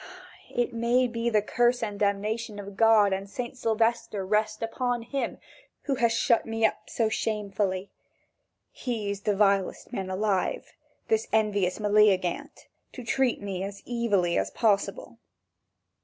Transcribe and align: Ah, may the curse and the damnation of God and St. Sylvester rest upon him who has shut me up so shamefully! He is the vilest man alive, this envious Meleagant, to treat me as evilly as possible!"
Ah, 0.57 0.65
may 0.71 1.05
the 1.07 1.43
curse 1.43 1.83
and 1.83 1.97
the 1.97 2.05
damnation 2.05 2.57
of 2.57 2.75
God 2.75 3.13
and 3.13 3.29
St. 3.29 3.55
Sylvester 3.55 4.25
rest 4.25 4.63
upon 4.63 5.03
him 5.03 5.37
who 5.83 5.93
has 5.93 6.11
shut 6.11 6.43
me 6.43 6.65
up 6.65 6.89
so 6.89 7.07
shamefully! 7.07 7.91
He 8.71 9.11
is 9.11 9.21
the 9.21 9.35
vilest 9.35 9.93
man 9.93 10.09
alive, 10.09 10.73
this 11.07 11.27
envious 11.31 11.77
Meleagant, 11.79 12.65
to 12.93 13.03
treat 13.03 13.43
me 13.43 13.61
as 13.61 13.83
evilly 13.85 14.39
as 14.39 14.49
possible!" 14.49 15.19